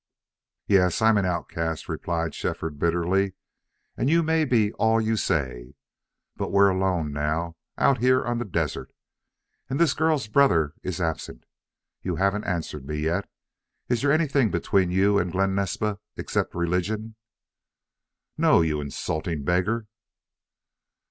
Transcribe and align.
"Yes, 0.65 0.99
I'm 0.99 1.17
an 1.17 1.27
outcast," 1.27 1.87
replied 1.87 2.33
Shefford, 2.33 2.79
bitterly. 2.79 3.35
"And 3.95 4.09
you 4.09 4.23
may 4.23 4.45
be 4.45 4.73
all 4.73 4.99
you 4.99 5.15
say. 5.15 5.75
But 6.35 6.51
we're 6.51 6.69
alone 6.69 7.13
now 7.13 7.55
out 7.77 7.99
here 7.99 8.25
on 8.25 8.39
the 8.39 8.45
desert. 8.45 8.91
And 9.69 9.79
this 9.79 9.93
girl's 9.93 10.25
brother 10.25 10.73
is 10.81 10.99
absent. 10.99 11.43
You 12.01 12.15
haven't 12.15 12.45
answered 12.45 12.87
me 12.87 12.97
yet.... 13.01 13.29
Is 13.89 14.01
there 14.01 14.11
anything 14.11 14.49
between 14.49 14.89
you 14.89 15.19
and 15.19 15.31
Glen 15.31 15.53
Naspa 15.53 15.99
except 16.17 16.55
religion?" 16.55 17.13
"No, 18.39 18.61
you 18.61 18.81
insulting 18.81 19.43
beggar?" 19.43 19.85